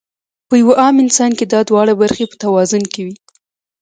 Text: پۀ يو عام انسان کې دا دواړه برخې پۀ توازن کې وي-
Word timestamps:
پۀ 0.49 0.53
يو 0.61 0.69
عام 0.81 0.95
انسان 1.03 1.31
کې 1.37 1.45
دا 1.53 1.59
دواړه 1.69 1.93
برخې 2.01 2.25
پۀ 2.31 2.35
توازن 2.43 2.83
کې 2.93 3.01
وي- 3.05 3.15